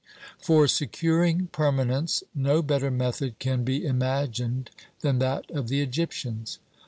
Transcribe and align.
For 0.39 0.67
securing 0.67 1.45
permanence 1.49 2.23
no 2.33 2.63
better 2.63 2.89
method 2.89 3.37
can 3.37 3.63
be 3.63 3.85
imagined 3.85 4.71
than 5.01 5.19
that 5.19 5.51
of 5.51 5.67
the 5.67 5.81
Egyptians. 5.83 6.57